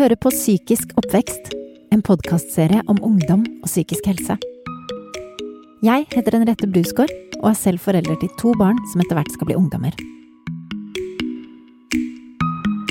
[0.00, 1.52] hører på Psykisk oppvekst,
[1.94, 4.36] en podkastserie om ungdom og psykisk helse.
[5.84, 9.48] Jeg heter Henriette Brusgaard og er selv forelder til to barn som etter hvert skal
[9.48, 9.96] bli ungdommer.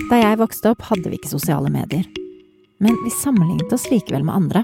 [0.10, 2.08] Da jeg vokste opp, hadde vi ikke sosiale medier.
[2.82, 4.64] Men vi sammenlignet oss likevel med andre.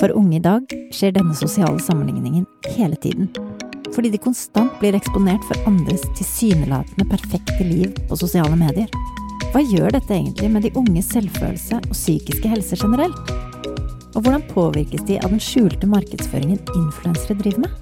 [0.00, 2.44] For unge i dag skjer denne sosiale sammenligningen
[2.76, 3.32] hele tiden.
[3.94, 8.88] Fordi de konstant blir eksponert for andres tilsynelatende perfekte liv på sosiale medier.
[9.50, 13.32] Hva gjør dette egentlig med de unges selvfølelse og psykiske helse generelt?
[14.14, 17.72] Og hvordan påvirkes de av den skjulte markedsføringen influensere driver med?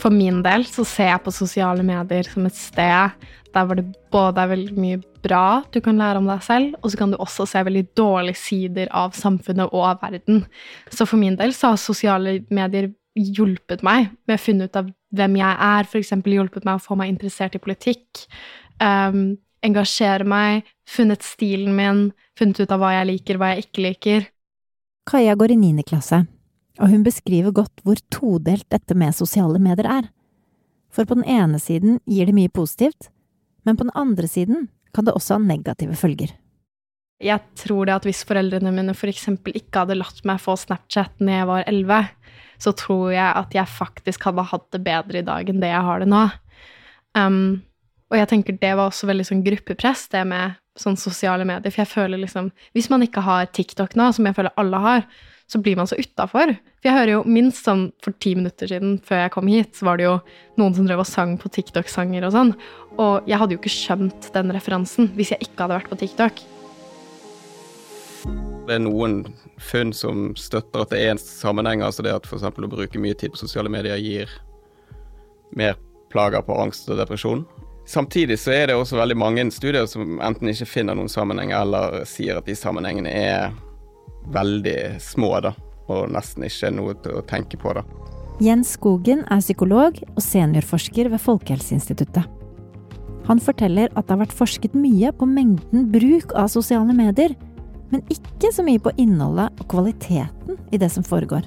[0.00, 3.16] For min del så ser jeg på sosiale medier som et sted
[3.50, 6.92] der hvor det både er veldig mye bra du kan lære om deg selv, og
[6.92, 10.44] så kan du også se veldig dårlige sider av samfunnet og av verden.
[10.92, 14.90] Så for min del så har sosiale medier hjulpet meg med å finne ut av
[15.16, 16.12] hvem jeg er, f.eks.
[16.14, 18.24] hjulpet meg å få meg interessert i politikk,
[18.82, 22.04] um, engasjere meg, funnet stilen min,
[22.38, 24.28] funnet ut av hva jeg liker, hva jeg ikke liker.
[25.10, 26.22] Kaja går i niende klasse,
[26.78, 30.10] og hun beskriver godt hvor todelt dette med sosiale medier er.
[30.90, 33.10] For på den ene siden gir det mye positivt,
[33.66, 36.32] men på den andre siden kan det også ha negative følger.
[37.20, 39.26] Jeg tror det at hvis foreldrene mine f.eks.
[39.52, 41.98] ikke hadde latt meg få Snapchat når jeg var 11,
[42.60, 45.86] så tror jeg at jeg faktisk hadde hatt det bedre i dag enn det jeg
[45.86, 46.22] har det nå.
[47.16, 47.60] Um,
[48.10, 51.72] og jeg tenker det var også veldig sånn gruppepress, det med sånn sosiale medier.
[51.72, 55.06] For jeg føler liksom Hvis man ikke har TikTok nå, som jeg føler alle har,
[55.50, 56.52] så blir man så utafor.
[56.78, 59.88] For jeg hører jo minst sånn for ti minutter siden, før jeg kom hit, så
[59.88, 60.14] var det jo
[60.60, 62.54] noen som drev og sang på TikTok-sanger og sånn.
[63.02, 66.46] Og jeg hadde jo ikke skjønt den referansen hvis jeg ikke hadde vært på TikTok.
[68.70, 69.24] Det er noen
[69.58, 72.44] funn som støtter at det er en sammenheng, altså det at f.eks.
[72.46, 74.30] å bruke mye tid på sosiale medier gir
[75.58, 75.74] mer
[76.12, 77.42] plager på angst og depresjon.
[77.90, 82.04] Samtidig så er det også veldig mange studier som enten ikke finner noen sammenheng, eller
[82.06, 83.50] sier at de sammenhengene er
[84.30, 85.56] veldig små, da,
[85.90, 87.82] og nesten ikke noe til å tenke på, da.
[88.38, 92.38] Jens Skogen er psykolog og seniorforsker ved Folkehelseinstituttet.
[93.26, 97.34] Han forteller at det har vært forsket mye på mengden bruk av sosiale medier,
[97.90, 101.46] men ikke så mye på innholdet og kvaliteten i det som foregår.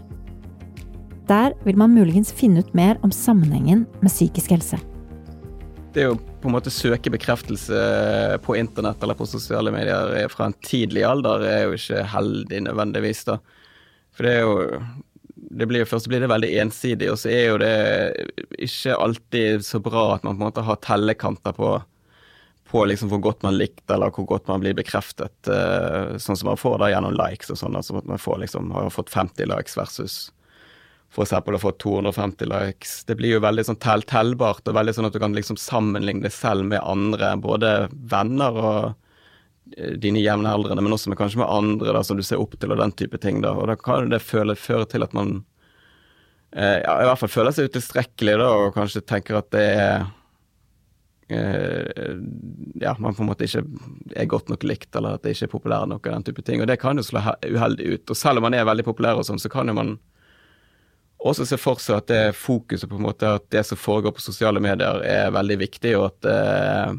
[1.29, 4.79] Der vil man muligens finne ut mer om sammenhengen med psykisk helse.
[5.93, 7.79] Det å på en måte søke bekreftelse
[8.43, 13.23] på internett eller på sosiale medier fra en tidlig alder er jo ikke heldig nødvendigvis,
[13.29, 13.37] da.
[14.13, 14.55] For det er jo
[15.53, 17.73] det blir, Først blir det veldig ensidig, og så er jo det
[18.65, 21.75] ikke alltid så bra at man på en måte har tellekanter på,
[22.73, 26.49] på liksom hvor godt man likte, eller hvor godt man blir bekreftet, uh, sånn som
[26.49, 27.77] man får da gjennom likes og sånn.
[27.77, 30.15] Altså at man får liksom, har fått 50 likes versus
[31.13, 32.95] for eksempel å få 250 likes.
[33.05, 36.25] Det blir jo veldig sånn tell tellbart, og veldig sånn at du kan liksom sammenligne
[36.25, 37.73] deg selv med andre, både
[38.09, 38.79] venner og
[39.77, 42.73] eh, dine jevnaldrende, men også med, kanskje med andre da, som du ser opp til,
[42.73, 43.43] og den type ting.
[43.45, 45.43] da, og Da kan det føle, føre til at man
[46.55, 50.09] eh, ja, i hvert fall føler seg utilstrekkelig, da, og kanskje tenker at det er
[51.33, 53.63] ja, man på en måte ikke
[54.15, 56.61] er godt nok likt, eller at det ikke er populær nok, den type ting.
[56.63, 58.09] Og det kan jo slå uheldig ut.
[58.09, 59.95] Og selv om man er veldig populær og sånn, så kan jo man
[61.23, 64.23] også se for seg at det fokuset på en måte at det som foregår på
[64.23, 66.97] sosiale medier, er veldig viktig, og at eh,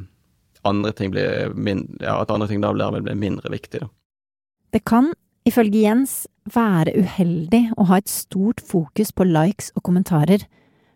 [0.65, 3.85] andre ting blir mindre, ja, at andre ting da blir, blir mindre viktig.
[3.85, 3.91] Da.
[4.75, 5.13] Det kan,
[5.47, 6.25] ifølge Jens,
[6.55, 10.47] være uheldig å ha et stort fokus på likes og kommentarer,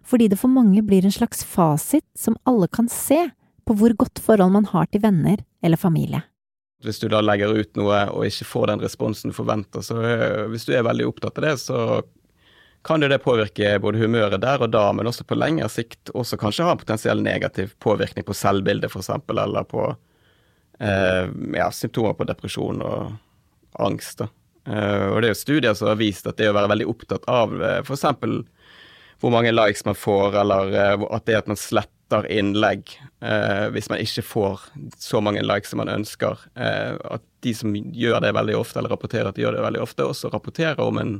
[0.09, 3.27] fordi det for mange blir en slags fasit som alle kan se
[3.69, 6.23] på hvor godt forhold man har til venner eller familie.
[6.85, 10.45] Hvis du da legger ut noe og ikke får den responsen du forventer, så eh,
[10.53, 11.81] hvis du er veldig opptatt av det, så
[12.87, 16.69] kan det påvirke både humøret der og da, men også på lengre sikt også kanskje
[16.69, 19.89] ha en potensiell negativ påvirkning på selvbildet, f.eks., eller på
[20.79, 21.27] eh,
[21.59, 24.23] ja, symptomer på depresjon og angst.
[24.23, 27.27] Eh, og det er jo studier som har vist at det å være veldig opptatt
[27.29, 28.07] av eh, f.eks.
[29.21, 33.91] hvor mange likes man får, eller eh, at det at man sletter innlegg eh, hvis
[33.91, 34.69] man ikke får
[34.99, 38.95] så mange likes som man ønsker, eh, at de som gjør det veldig ofte, eller
[38.95, 41.17] rapporterer at de gjør det veldig ofte, også rapporterer om en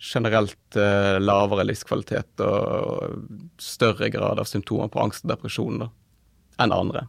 [0.00, 3.24] generelt eh, lavere livskvalitet og
[3.60, 5.90] større grad av symptomer på angst og depresjon da,
[6.64, 7.06] enn andre.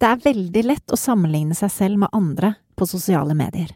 [0.00, 3.72] Det er veldig lett å sammenligne seg selv med andre på sosiale medier.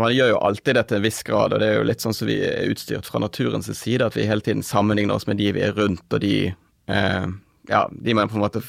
[0.00, 2.16] Man gjør jo alltid det til en viss grad, og det er jo litt sånn
[2.16, 5.50] som vi er utstyrt fra naturens side, at vi hele tiden sammenligner oss med de
[5.52, 7.26] vi er rundt, og de eh,
[7.68, 8.62] ja, de man på en måte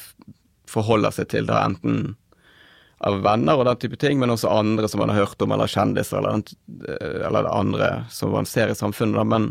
[0.70, 2.14] forholder seg til, da enten
[3.04, 5.70] av venner og den type ting, men også andre som man har hørt om, eller
[5.70, 6.86] kjendiser, eller, den,
[7.26, 9.26] eller andre som man ser i samfunnet.
[9.28, 9.50] Men,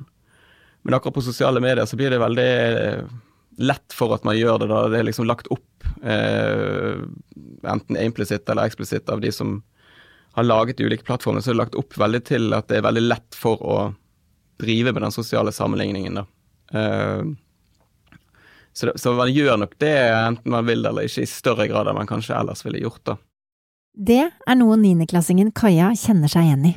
[0.81, 2.53] men, akkurat på sosiale medier så blir det veldig
[3.61, 4.71] lett for at man gjør det.
[4.71, 7.03] da, Det er liksom lagt opp, eh,
[7.69, 9.59] enten implisitt eller eksplisitt, av de som
[10.33, 12.87] har laget de ulike plattformene, så er det lagt opp veldig til at det er
[12.87, 13.77] veldig lett for å
[14.61, 16.21] drive med den sosiale sammenligningen.
[16.21, 16.25] da.
[16.73, 17.23] Eh,
[18.73, 21.67] så, det, så man gjør nok det, enten man vil det eller ikke, i større
[21.69, 23.03] grad enn man kanskje ellers ville gjort.
[23.05, 23.17] da.
[23.93, 26.73] Det er noe niendeklassingen Kaja kjenner seg igjen i.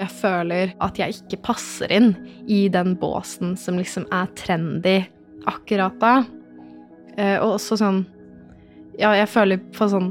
[0.00, 2.14] Jeg føler at jeg ikke passer inn
[2.48, 4.96] i den båsen som liksom er trendy
[5.50, 6.14] akkurat da.
[7.16, 8.02] Eh, og også sånn
[9.00, 10.10] Ja, jeg føler på sånn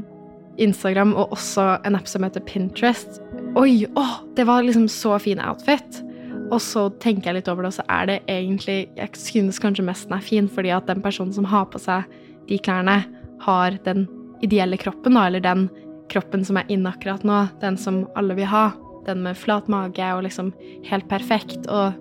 [0.61, 3.21] Instagram og også en app som heter Pinterest.
[3.59, 3.87] Oi!
[3.97, 6.03] åh, det var liksom så fin outfit!
[6.49, 9.85] Og så tenker jeg litt over det, og så er det egentlig Jeg synes kanskje
[9.85, 12.09] mest den er fin, fordi at den personen som har på seg
[12.49, 13.03] de klærne,
[13.45, 14.07] har den
[14.43, 15.67] ideelle kroppen, da, eller den
[16.09, 18.71] kroppen som er inne akkurat nå, den som alle vil ha.
[19.05, 20.51] Den med flat mage og liksom
[20.89, 21.69] helt perfekt.
[21.69, 21.93] Og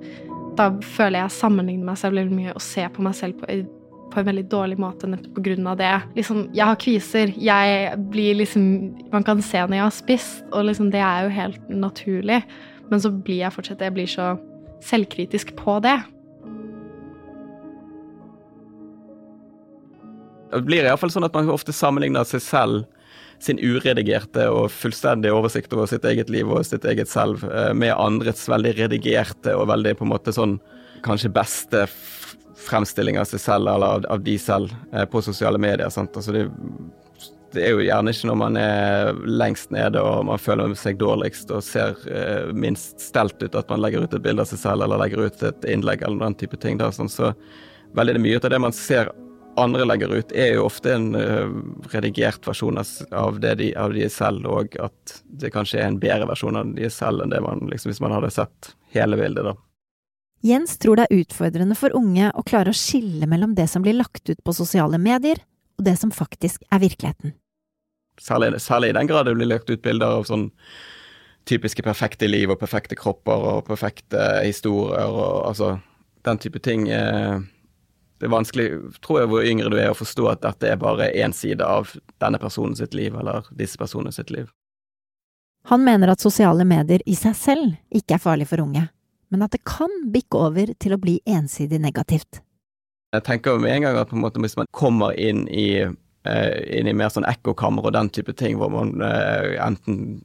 [0.59, 3.61] da føler jeg sammenligner meg selv veldig mye og ser på meg selv på,
[4.13, 5.39] på en veldig dårlig måte nettopp
[5.73, 5.95] av det.
[6.17, 7.33] Liksom, jeg har kviser.
[7.37, 8.63] Jeg blir liksom
[9.13, 12.43] Man kan se når jeg har spist, og liksom det er jo helt naturlig.
[12.91, 14.37] Men så blir jeg fortsatt Jeg blir så
[14.85, 15.97] selvkritisk på det.
[20.49, 22.87] Det blir iallfall sånn at man ofte sammenligner seg selv,
[23.39, 27.95] sin uredigerte og fullstendige oversikt over sitt eget liv og sitt eget selv, eh, med
[27.95, 30.57] andres veldig redigerte og veldig på en måte sånn
[31.07, 31.85] kanskje beste
[32.69, 35.87] fremstilling av seg selv eller av, av de selv eh, på sosiale medier.
[35.89, 36.47] Altså det,
[37.53, 41.53] det, er jo gjerne ikke når man er lengst nede og man føler seg dårligst
[41.55, 44.87] og ser eh, minst stelt ut at man legger ut et bilde av seg selv
[44.87, 46.81] eller legger ut et innlegg eller den type ting.
[46.81, 47.33] Da, sånn, så
[47.97, 49.13] veldig mye av det man ser
[49.59, 51.51] andre legger ut, er jo ofte en uh,
[51.91, 56.29] redigert versjon av, det de, av de selv, og at det kanskje er en bedre
[56.31, 59.57] versjon av de selv enn det man liksom, hvis man hadde sett hele bildet, da.
[60.45, 63.97] Jens tror det er utfordrende for unge å klare å skille mellom det som blir
[63.99, 65.41] lagt ut på sosiale medier,
[65.79, 67.35] og det som faktisk er virkeligheten.
[68.19, 70.49] Særlig, særlig i den grad det blir lagt ut bilder av sånn
[71.49, 75.77] typiske perfekte liv og perfekte kropper og perfekte historier og altså
[76.27, 76.89] den type ting.
[76.91, 77.39] Eh,
[78.19, 78.69] det er vanskelig,
[79.05, 81.95] tror jeg, hvor yngre du er, å forstå at dette er bare én side av
[82.19, 84.51] denne personen sitt liv, eller disse personene sitt liv.
[85.71, 88.89] Han mener at sosiale medier i seg selv ikke er farlig for unge,
[89.33, 92.41] men at det kan bikke over til å bli ensidig negativt.
[93.15, 96.91] Jeg tenker med en gang at en måte hvis man kommer inn i, eh, inn
[96.91, 100.21] i mer sånn ekkokammer og den type ting, hvor man eh, enten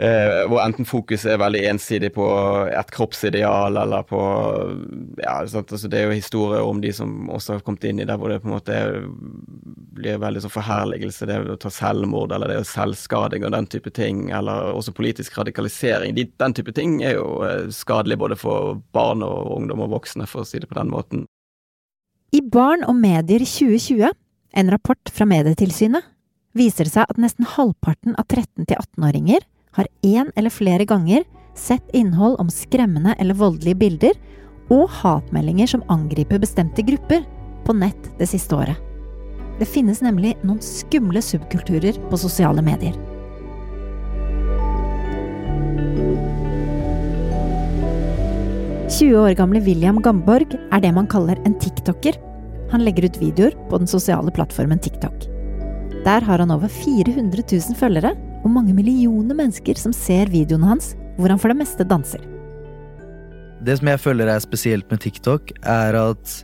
[0.00, 2.24] Eh, hvor enten fokuset er veldig ensidig på
[2.72, 4.20] et kroppsideal eller på
[5.20, 8.16] ja, altså Det er jo historier om de som også har kommet inn i det,
[8.16, 8.78] hvor det på en måte
[9.98, 11.28] blir veldig sånn forherligelse.
[11.28, 14.30] Det å ta selvmord eller det er selvskading og den type ting.
[14.32, 16.16] Eller også politisk radikalisering.
[16.16, 20.24] De, den type ting er jo eh, skadelig både for barn og ungdom og voksne,
[20.24, 21.28] for å si det på den måten.
[22.32, 24.16] I Barn og medier 2020,
[24.56, 26.08] en rapport fra Medietilsynet,
[26.56, 31.24] viser det seg at nesten halvparten av 13- til 18-åringer har én eller flere ganger
[31.54, 34.16] sett innhold om skremmende eller voldelige bilder
[34.70, 37.24] og hatmeldinger som angriper bestemte grupper,
[37.64, 38.78] på nett det siste året.
[39.60, 42.94] Det finnes nemlig noen skumle subkulturer på sosiale medier.
[48.90, 52.16] «20 år gamle William Gamborg er det man kaller en tiktoker.
[52.72, 55.28] Han legger ut videoer på den sosiale plattformen TikTok.
[56.06, 60.94] Der har han over 400 000 følgere og mange millioner mennesker som ser videoene hans,
[61.18, 62.22] hvor han for det meste danser.
[63.60, 66.36] Det som jeg føler er spesielt med TikTok, er at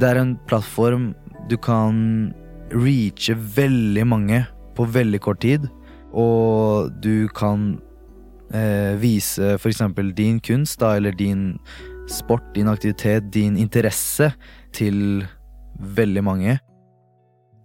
[0.00, 1.10] det er en plattform
[1.50, 2.32] du kan
[2.72, 4.40] reache veldig mange
[4.76, 5.68] på veldig kort tid.
[6.16, 7.76] Og du kan
[8.54, 9.82] eh, vise f.eks.
[10.16, 11.58] din kunst, da, eller din
[12.08, 14.32] sport, din aktivitet, din interesse
[14.72, 15.26] til
[15.76, 16.58] veldig mange.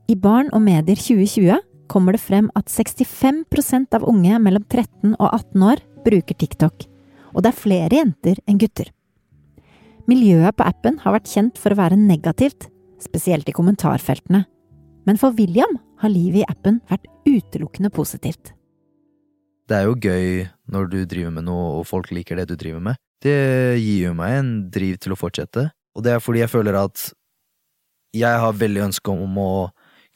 [0.10, 5.28] I Barn og medier 2020 kommer det frem at 65% av unge mellom 13 og
[5.28, 6.86] 18 år bruker TikTok,
[7.36, 8.88] og det er flere jenter enn gutter.
[10.10, 12.70] Miljøet på appen har vært kjent for å være negativt,
[13.02, 14.46] spesielt i kommentarfeltene,
[15.08, 18.54] men for William har livet i appen vært utelukkende positivt.
[19.70, 22.84] Det er jo gøy når du driver med noe og folk liker det du driver
[22.92, 23.00] med.
[23.22, 26.78] Det gir jo meg en driv til å fortsette, og det er fordi jeg føler
[26.80, 27.12] at
[28.18, 29.52] jeg har veldig ønske om å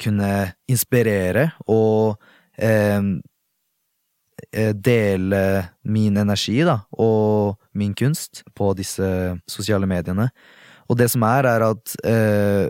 [0.02, 0.32] kunne
[0.72, 2.22] inspirere og
[2.58, 3.02] eh,
[4.52, 5.44] eh, dele
[5.84, 9.08] min energi da, og min kunst på disse
[9.50, 10.30] sosiale mediene.
[10.90, 12.66] Og det som er, er at eh,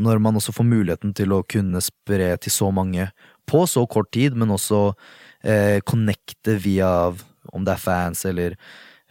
[0.00, 3.08] når man også får muligheten til å kunne spre til så mange
[3.48, 4.88] på så kort tid, men også
[5.44, 6.90] eh, connecte via
[7.52, 8.56] om det er fans eller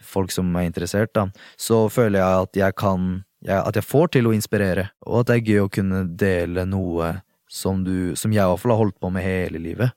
[0.04, 4.28] folk som er interessert, da, så føler jeg at jeg kan at jeg får til
[4.28, 7.10] å inspirere, og at det er gøy å kunne dele noe
[7.54, 9.94] som du, som jeg i hvert fall har holdt på med hele livet,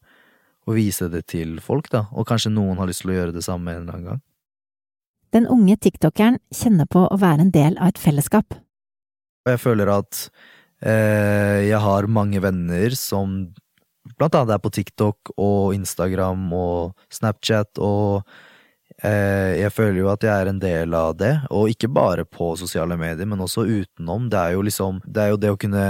[0.68, 3.46] og vise det til folk, da, og kanskje noen har lyst til å gjøre det
[3.46, 4.24] samme en eller annen gang.
[5.36, 8.56] Den unge tiktokeren kjenner på å være en del av et fellesskap.
[9.48, 10.28] Jeg føler at
[10.84, 13.40] eh, jeg har mange venner som
[14.18, 18.24] blant annet er på TikTok og Instagram og Snapchat, og
[19.02, 22.54] eh, jeg føler jo at jeg er en del av det, og ikke bare på
[22.60, 24.30] sosiale medier, men også utenom.
[24.32, 25.86] Det er jo liksom Det er jo det å kunne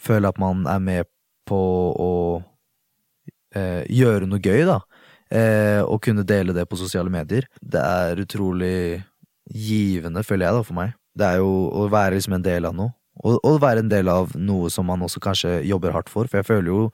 [0.00, 1.10] føle at man er med
[1.48, 1.60] på
[1.94, 2.12] å
[3.56, 4.80] eh, gjøre noe gøy, da.
[5.30, 7.46] Eh, og kunne dele det på sosiale medier.
[7.60, 9.02] Det er utrolig
[9.50, 10.96] givende, føler jeg, da, for meg.
[11.16, 12.94] Det er jo å være liksom en del av noe.
[13.20, 16.30] Og, og være en del av noe som man også kanskje jobber hardt for.
[16.30, 16.84] For jeg føler jo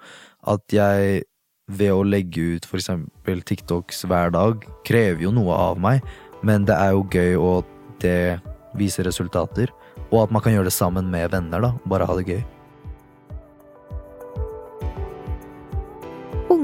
[0.50, 1.22] at jeg
[1.66, 6.02] ved å legge ut for eksempel TikToks hver dag, krever jo noe av meg.
[6.46, 7.70] Men det er jo gøy, og
[8.02, 8.38] det
[8.78, 9.72] viser resultater.
[10.10, 11.74] Og at man kan gjøre det sammen med venner, da.
[11.88, 12.44] Bare ha det gøy.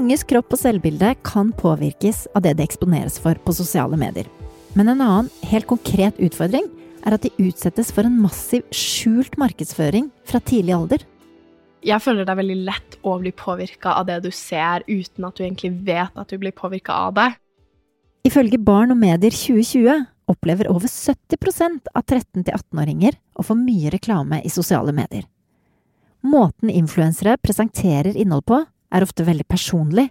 [0.03, 4.27] Unges kropp og selvbilde kan påvirkes av det de eksponeres for på sosiale medier.
[4.75, 6.65] Men en annen, helt konkret utfordring
[7.07, 11.05] er at de utsettes for en massiv skjult markedsføring fra tidlig alder.
[11.87, 15.39] Jeg føler det er veldig lett å bli påvirka av det du ser, uten at
[15.39, 17.29] du egentlig vet at du blir påvirka av det.
[18.27, 20.03] Ifølge Barn og Medier 2020
[20.35, 25.23] opplever over 70% av 13-18-åringer å få mye reklame i sosiale medier.
[26.27, 28.63] Måten influensere presenterer innhold på,
[28.93, 30.09] er ofte veldig personlig,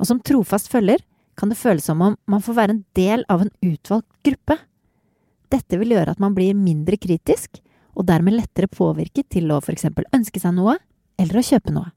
[0.00, 1.02] og som trofast følger
[1.40, 4.58] kan det føles som om man får være en del av en utvalgt gruppe.
[5.50, 7.62] Dette vil gjøre at man blir mindre kritisk,
[7.96, 10.76] og dermed lettere påvirket til å for eksempel ønske seg noe,
[11.20, 11.90] eller å kjøpe noe.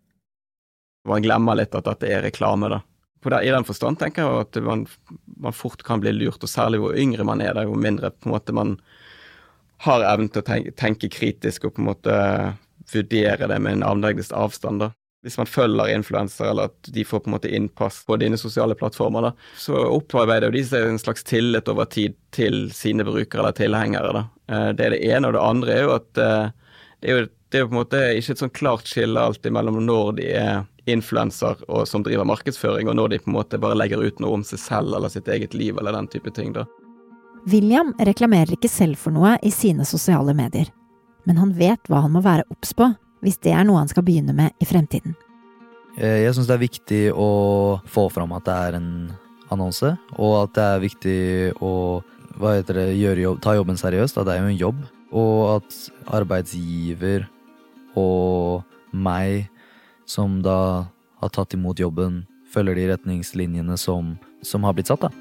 [1.07, 2.81] Man glemmer litt at dette er reklame, da.
[3.23, 4.81] Det, I den forstand tenker jeg at man,
[5.39, 8.27] man, fort kan bli lurt, og særlig hvor yngre man er, da, jo mindre på
[8.27, 8.73] en måte man
[9.83, 12.17] har evnen til å tenke, tenke, kritisk og på en måte
[12.91, 14.83] vurdere det med en armlengdes avstand.
[14.83, 14.91] da
[15.23, 18.75] hvis man følger influensere, eller at de får på en måte innpass på dine sosiale
[18.75, 23.55] plattformer, da, så opparbeider de seg en slags tillit over tid til sine brukere eller
[23.55, 24.11] tilhengere.
[24.17, 24.25] Da.
[24.51, 25.29] Eh, det er det ene.
[25.29, 26.51] Og det andre er jo at eh,
[26.99, 29.55] det er jo, det er jo på en måte ikke et sånn klart skille alltid
[29.55, 33.59] mellom når de er influenser og som driver markedsføring, og når de på en måte
[33.61, 36.51] bare legger ut noe om seg selv eller sitt eget liv eller den type ting.
[36.55, 36.65] da.
[37.47, 40.67] William reklamerer ikke selv for noe i sine sosiale medier,
[41.23, 42.91] men han vet hva han må være obs på
[43.23, 45.15] hvis det er noe han skal begynne med i fremtiden.
[45.97, 47.29] Eh, jeg syns det er viktig å
[47.89, 48.89] få fram at det er en
[49.53, 51.21] annonse, og at det er viktig
[51.63, 51.73] å
[52.39, 54.17] hva heter det, jobb, ta jobben seriøst.
[54.17, 54.83] At det er jo en jobb.
[55.13, 55.75] Og at
[56.17, 57.27] arbeidsgiver
[57.99, 59.49] og meg,
[60.09, 60.89] som da
[61.21, 64.15] har tatt imot jobben, følger de retningslinjene som,
[64.45, 65.13] som har blitt satt, da.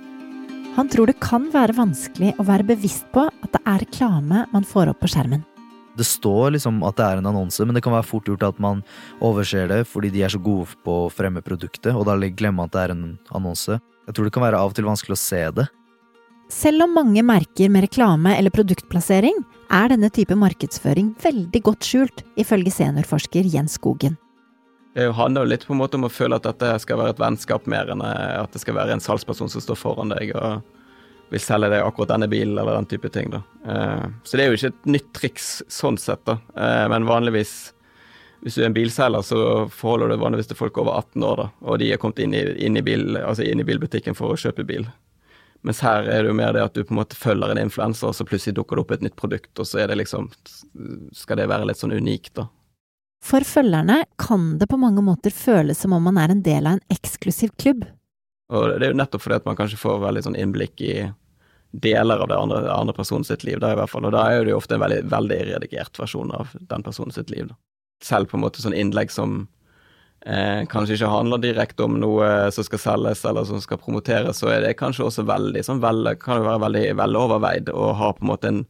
[0.73, 4.65] Han tror det kan være vanskelig å være bevisst på at det er reklame man
[4.65, 5.45] får opp på skjermen.
[5.99, 8.61] Det står liksom at det er en annonse, men det kan være fort gjort at
[8.63, 8.81] man
[9.21, 12.71] overser det fordi de er så gode på å fremme produktet, og da glemmer man
[12.71, 13.07] at det er en
[13.37, 13.79] annonse.
[14.07, 15.69] Jeg tror det kan være av og til vanskelig å se det.
[16.53, 19.39] Selv om mange merker med reklame eller produktplassering,
[19.73, 24.19] er denne type markedsføring veldig godt skjult, ifølge seniorforsker Jens Skogen.
[24.93, 27.23] Det handler jo litt på en måte om å føle at dette skal være et
[27.23, 30.35] vennskap mer enn at det skal være en salgsperson som står foran deg.
[30.37, 30.61] og
[31.33, 33.31] vil selge deg akkurat denne bilen, eller den type ting.
[33.33, 33.43] da.
[33.67, 36.39] Uh, så det er jo ikke et nytt triks sånn sett, da.
[36.57, 37.55] Uh, men vanligvis,
[38.43, 39.39] hvis du er en bilselger, så
[39.73, 42.43] forholder du vanligvis til folk over 18 år, da, og de er kommet inn i,
[42.67, 44.89] inn i, bil, altså inn i bilbutikken for å kjøpe bil.
[45.63, 48.11] Mens her er det jo mer det at du på en måte følger en influenser,
[48.11, 50.33] og så plutselig dukker det opp et nytt produkt, og så det liksom
[51.15, 52.49] Skal det være litt sånn unikt, da.
[53.23, 56.75] For følgerne kan det på mange måter føles som om man er en del av
[56.75, 57.85] en eksklusiv klubb.
[58.53, 60.97] Og det er jo nettopp fordi at man kanskje får veldig sånn innblikk i
[61.73, 64.05] deler av det andre, andre personen sitt liv, da i hvert fall.
[64.05, 67.33] Og da er det jo ofte en veldig, veldig redigert versjon av den personen sitt
[67.33, 67.49] liv.
[67.49, 67.59] Da.
[68.05, 69.47] Selv på en måte sånn innlegg som
[70.27, 74.53] eh, kanskje ikke handler direkte om noe som skal selges eller som skal promoteres, så
[74.53, 78.27] er det kanskje også veldig sånn vel, kan jo være veldig veloverveid og ha på
[78.27, 78.63] en måte en,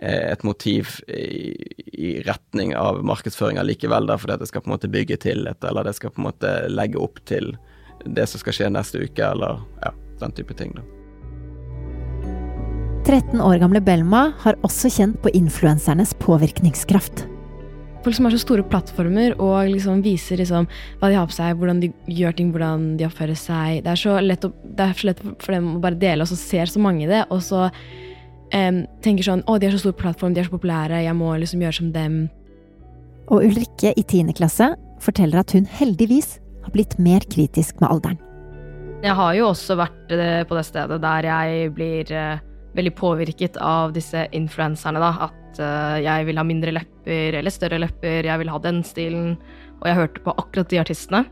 [0.00, 1.54] eh, et motiv i,
[1.94, 5.62] i, retning av markedsføringa likevel, da, fordi at det skal på en måte bygge tillit,
[5.62, 7.54] eller det skal på en måte legge opp til
[8.02, 10.74] det som skal skje neste uke, eller ja, den type ting.
[10.74, 10.99] da.
[13.10, 17.24] 13 år gamle Belma har også kjent på influensernes påvirkningskraft.
[18.04, 20.68] Folk som har så store plattformer og liksom viser liksom
[21.00, 23.80] hva de har på seg, hvordan de gjør ting, hvordan de oppfører seg.
[23.82, 26.38] Det er så lett, å, er så lett for dem å bare dele, og så
[26.38, 27.24] ser så mange det.
[27.34, 31.00] Og så um, tenker sånn Å, de har så stor plattform, de er så populære,
[31.02, 32.20] jeg må liksom gjøre som dem.
[33.26, 34.30] Og Ulrikke i 10.
[34.38, 34.68] klasse
[35.02, 38.22] forteller at hun heldigvis har blitt mer kritisk med alderen.
[39.02, 42.46] Jeg har jo også vært eh, på det stedet der jeg blir eh,
[42.76, 45.28] veldig påvirket av disse influenserne, da.
[45.28, 49.36] At uh, jeg vil ha mindre lepper eller større lepper, jeg vil ha den stilen.
[49.80, 51.24] Og jeg hørte på akkurat de artistene.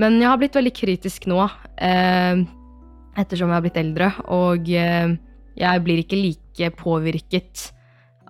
[0.00, 2.44] Men jeg har blitt veldig kritisk nå, uh,
[3.20, 4.10] ettersom jeg har blitt eldre.
[4.34, 5.16] Og uh,
[5.54, 7.68] jeg blir ikke like påvirket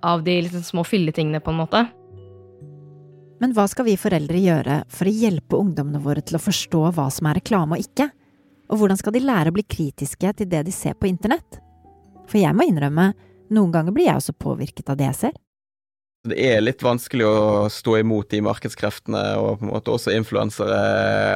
[0.04, 1.86] av de liksom, små filletingene, på en måte.
[3.40, 7.08] Men hva skal vi foreldre gjøre for å hjelpe ungdommene våre til å forstå hva
[7.12, 8.08] som er reklame og ikke?
[8.72, 11.63] Og hvordan skal de lære å bli kritiske til det de ser på internett?
[12.30, 13.12] For jeg må innrømme,
[13.54, 15.40] noen ganger blir jeg også påvirket av det jeg ser.
[16.24, 20.78] Det er litt vanskelig å stå imot de markedskreftene og på en måte også influensere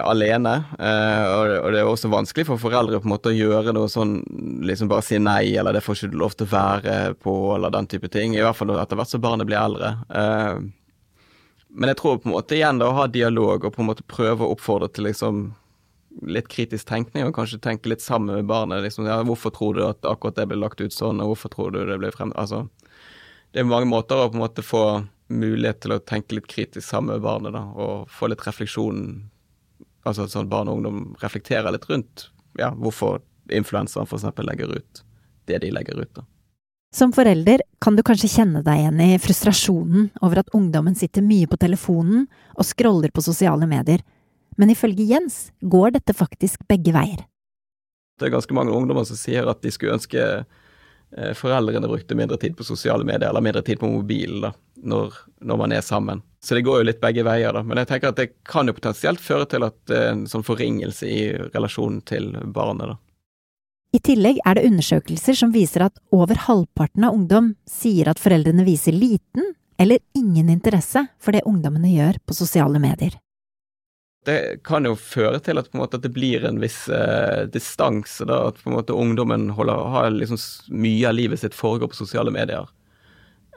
[0.01, 0.55] alene.
[0.81, 4.17] Eh, og det er også vanskelig for foreldre på en måte å gjøre noe sånn
[4.65, 7.75] liksom bare si nei, eller det får ikke du lov til å være på, eller
[7.77, 8.33] den type ting.
[8.33, 9.93] I hvert fall etter hvert som barnet blir eldre.
[10.09, 10.65] Eh,
[11.69, 14.09] men jeg tror på en måte igjen da å ha dialog og på en måte
[14.09, 15.51] prøve å oppfordre til liksom
[16.23, 18.83] litt kritisk tenkning, og kanskje tenke litt sammen med barnet.
[18.83, 21.73] Liksom, ja, 'Hvorfor tror du at akkurat det ble lagt ut sånn, og hvorfor tror
[21.73, 22.69] du det ble frem...' Altså,
[23.53, 26.89] det er mange måter å på en måte få mulighet til å tenke litt kritisk
[26.89, 29.31] sammen med barnet, da, og få litt refleksjon
[30.07, 33.21] Altså sånn barn og ungdom reflekterer litt rundt ja, hvorfor
[33.53, 34.25] influenseren f.eks.
[34.47, 35.03] legger ut
[35.49, 36.15] det de legger ut.
[36.15, 36.25] da.
[36.95, 41.49] Som forelder kan du kanskje kjenne deg igjen i frustrasjonen over at ungdommen sitter mye
[41.51, 44.01] på telefonen og scroller på sosiale medier,
[44.59, 47.23] men ifølge Jens går dette faktisk begge veier.
[48.19, 52.39] Det er ganske mange ungdommer som sier at de skulle ønske eh, foreldrene brukte mindre
[52.43, 56.23] tid på sosiale medier, eller mindre tid på mobilen, da, når, når, man er sammen.
[56.43, 57.63] Så det går jo litt begge veier, da.
[57.63, 60.47] Men jeg tenker at det kan jo potensielt føre til at det er en sånn
[60.47, 61.21] forringelse i
[61.55, 62.99] relasjonen til barnet, da.
[63.97, 68.67] I tillegg er det undersøkelser som viser at over halvparten av ungdom sier at foreldrene
[68.67, 73.17] viser liten eller ingen interesse for det ungdommene gjør på sosiale medier
[74.29, 78.27] det kan jo føre til at, måte, at det blir en viss eh, distanse.
[78.29, 82.69] At måte ungdommen holder, har liksom mye av livet sitt foregår på sosiale medier.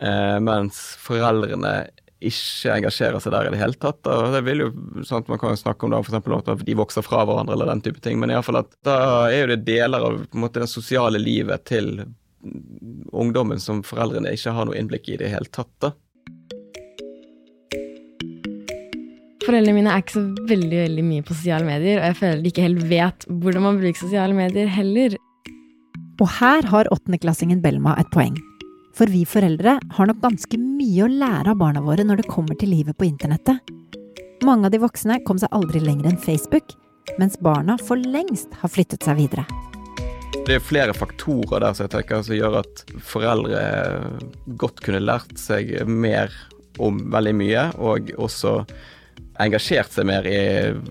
[0.01, 1.75] Eh, mens foreldrene
[2.21, 3.99] ikke engasjerer seg der i det hele tatt.
[4.05, 4.17] Da.
[4.35, 4.69] Det vil jo,
[5.07, 7.71] sånn at Man kan jo snakke om da, for at de vokser fra hverandre eller
[7.71, 8.97] den type ting, men i alle fall at da
[9.29, 12.05] er jo det deler av måte, det sosiale livet til
[13.11, 15.73] ungdommen som foreldrene ikke har noe innblikk i det hele tatt.
[15.81, 15.91] da.
[19.51, 22.51] Foreldrene mine er ikke så veldig veldig mye på sosiale medier, og jeg føler de
[22.53, 25.17] ikke helt vet hvordan man bruker sosiale medier heller.
[26.23, 28.37] Og her har åttendeklassingen Belma et poeng.
[28.95, 32.55] For vi foreldre har nok ganske mye å lære av barna våre når det kommer
[32.61, 33.59] til livet på internettet.
[34.47, 36.71] Mange av de voksne kom seg aldri lenger enn Facebook,
[37.19, 39.43] mens barna for lengst har flyttet seg videre.
[40.47, 43.67] Det er flere faktorer der som jeg tenker som gjør at foreldre
[44.63, 46.31] godt kunne lært seg mer
[46.79, 48.61] om veldig mye, og også
[49.41, 50.39] engasjert seg mer i,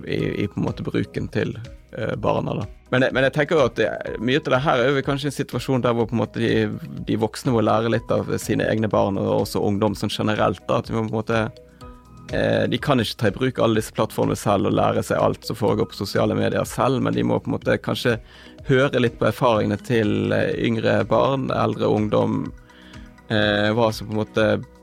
[0.06, 2.60] i, i på en måte bruken til uh, barna.
[2.60, 2.68] da.
[2.90, 5.84] Men, men, jeg tenker at det, mye av det her er jo kanskje en situasjon
[5.84, 6.52] der hvor på en måte de,
[7.06, 10.62] de, voksne må lære litt av sine egne barn, og også ungdom sånn generelt.
[10.66, 11.42] da, at vi må på en måte
[12.34, 15.46] eh, De kan ikke ta i bruk alle disse plattformene selv og lære seg alt
[15.46, 18.18] som foregår på sosiale medier selv, men de må på en måte kanskje
[18.66, 22.42] høre litt på erfaringene til eh, yngre barn, eldre ungdom,
[23.30, 24.79] eh, hva som på en måte Eh,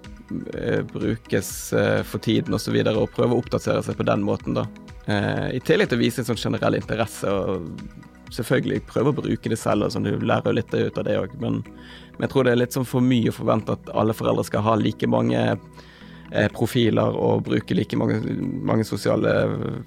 [0.93, 4.25] brukes eh, for tiden osv., og, så videre, og prøve å oppdatere seg på den
[4.27, 4.57] måten.
[4.57, 4.67] da.
[5.07, 9.51] Eh, I tillegg til å vise en sånn generell interesse, og selvfølgelig prøve å bruke
[9.51, 9.87] det selv.
[9.87, 12.55] og Sånn, du lærer jo litt ut av det òg, men, men, jeg tror det
[12.55, 16.49] er litt sånn for mye å forvente at alle foreldre skal ha like mange eh,
[16.55, 18.19] profiler og bruke like mange,
[18.67, 19.33] mange sosiale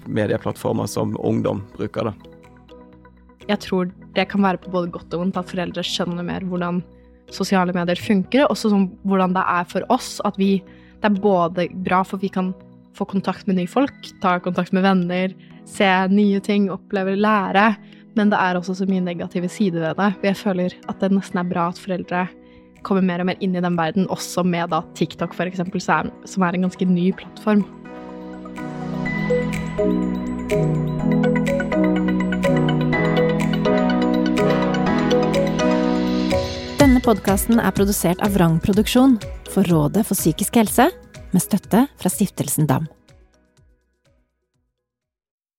[0.07, 2.09] medieplattformer som ungdom bruker.
[2.09, 2.15] da.
[3.49, 6.81] Jeg tror det kan være på både godt og vondt at foreldre skjønner mer hvordan
[7.33, 10.19] sosiale medier funker, og også sånn hvordan det er for oss.
[10.27, 10.61] At vi
[11.01, 12.53] Det er både bra for vi kan
[12.93, 15.33] få kontakt med nye folk, ta kontakt med venner,
[15.65, 17.75] se nye ting, oppleve, lære.
[18.13, 20.11] Men det er også så mye negative sider ved det.
[20.29, 22.27] Jeg føler at det nesten er bra at foreldre
[22.83, 26.53] kommer mer og mer inn i den verden, også med da TikTok f.eks., som er
[26.53, 27.65] en ganske ny plattform.
[37.01, 39.17] Podkasten er produsert av Vrang Produksjon
[39.49, 40.89] for Rådet for psykisk helse,
[41.31, 42.89] med støtte fra Stiftelsen DAM.